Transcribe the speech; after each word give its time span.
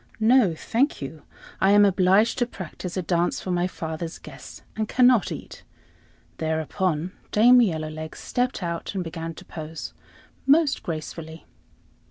"No, 0.19 0.55
thank 0.55 0.99
you; 0.99 1.21
I 1.59 1.69
am 1.73 1.85
obliged 1.85 2.39
to 2.39 2.47
practise 2.47 2.97
a 2.97 3.03
dance 3.03 3.39
for 3.39 3.51
my 3.51 3.67
father's 3.67 4.17
guests, 4.17 4.63
and 4.75 4.89
cannot 4.89 5.31
eat." 5.31 5.61
Thereupon 6.39 7.11
Dame 7.31 7.59
Yellowlegs 7.61 8.17
stepped 8.17 8.63
out, 8.63 8.95
and 8.95 9.03
began 9.03 9.35
to 9.35 9.45
pose 9.45 9.93
most 10.47 10.81
gracefully. 10.81 11.45